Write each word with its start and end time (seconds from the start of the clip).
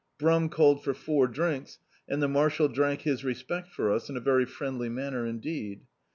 Brum 0.17 0.49
called 0.49 0.83
for 0.83 0.95
four 0.95 1.27
drinks, 1.27 1.77
and 2.09 2.23
the 2.23 2.27
marshal 2.27 2.67
drank 2.67 3.01
his 3.01 3.23
respect 3.23 3.67
for 3.67 3.93
us 3.93 4.09
in 4.09 4.17
a 4.17 4.19
very 4.19 4.45
friendly 4.45 4.89
manner 4.89 5.27
indeed. 5.27 5.81